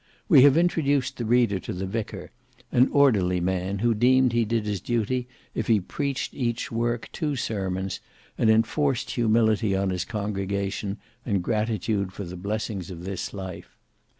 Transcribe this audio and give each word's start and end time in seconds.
We 0.27 0.41
have 0.41 0.57
introduced 0.57 1.17
the 1.17 1.25
reader 1.25 1.59
to 1.59 1.73
the 1.73 1.85
vicar, 1.85 2.31
an 2.71 2.87
orderly 2.91 3.39
man 3.39 3.77
who 3.85 3.93
deemed 3.93 4.33
he 4.33 4.45
did 4.45 4.65
his 4.65 4.81
duty 4.81 5.27
if 5.53 5.67
he 5.67 5.79
preached 5.79 6.33
each 6.33 6.71
week 6.71 7.09
two 7.11 7.35
sermons, 7.35 7.99
and 8.35 8.49
enforced 8.49 9.11
humility 9.11 9.75
on 9.75 9.91
his 9.91 10.03
congregation 10.03 10.97
and 11.23 11.43
gratitude 11.43 12.13
for 12.13 12.23
the 12.23 12.35
blessings 12.35 12.89
of 12.89 13.03
this 13.05 13.31
life. 13.31 13.77